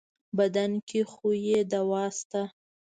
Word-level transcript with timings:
بدن 0.37 0.71
کې 0.87 1.01
خو 1.11 1.29
يې 1.45 1.59
دوا 1.71 2.03
شته. 2.17 2.41